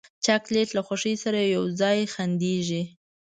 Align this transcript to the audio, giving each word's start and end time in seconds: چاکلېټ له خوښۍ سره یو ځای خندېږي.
چاکلېټ 0.25 0.69
له 0.77 0.81
خوښۍ 0.87 1.15
سره 1.23 1.39
یو 1.55 1.63
ځای 1.79 1.99
خندېږي. 2.13 2.83